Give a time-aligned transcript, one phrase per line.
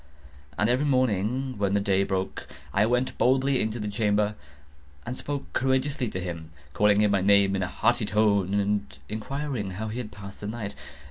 [0.57, 4.33] And every morning, when the day broke, I went boldly into the chamber,
[5.05, 9.69] and spoke courageously to him, calling him by name in a hearty tone, and inquiring
[9.77, 10.73] how he has passed the night.